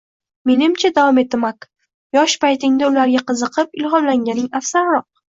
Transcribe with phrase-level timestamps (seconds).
[0.51, 1.67] Menimcha, davom etdi Mak,
[2.17, 5.07] yosh paytingda ularga qiziqib, ilhomlanganing afzalroq